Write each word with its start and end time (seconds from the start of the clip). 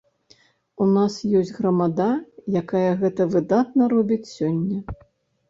У 0.85 0.87
нас 0.95 1.17
ёсць 1.39 1.51
грамада, 1.57 2.07
якая 2.63 2.83
гэта 3.03 3.29
выдатна 3.35 3.83
робіць 3.95 4.21
сёння. 4.35 4.77